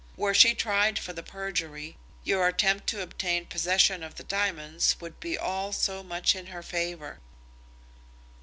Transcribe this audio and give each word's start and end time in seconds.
Were 0.17 0.33
she 0.33 0.55
tried 0.55 0.97
for 0.97 1.13
the 1.13 1.21
perjury, 1.21 1.95
your 2.23 2.47
attempt 2.47 2.87
to 2.87 3.03
obtain 3.03 3.45
possession 3.45 4.01
of 4.01 4.15
the 4.15 4.23
diamonds 4.23 4.95
would 4.99 5.19
be 5.19 5.37
all 5.37 5.71
so 5.71 6.01
much 6.01 6.35
in 6.35 6.47
her 6.47 6.63
favour." 6.63 7.19